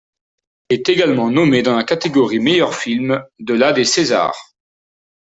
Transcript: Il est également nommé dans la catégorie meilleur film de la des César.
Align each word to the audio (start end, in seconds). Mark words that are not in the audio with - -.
Il 0.71 0.79
est 0.79 0.89
également 0.89 1.29
nommé 1.29 1.61
dans 1.61 1.75
la 1.75 1.83
catégorie 1.83 2.39
meilleur 2.39 2.73
film 2.73 3.23
de 3.37 3.53
la 3.53 3.71
des 3.71 3.85
César. 3.85 4.33